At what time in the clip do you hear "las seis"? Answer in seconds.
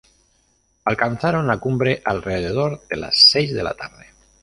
2.97-3.53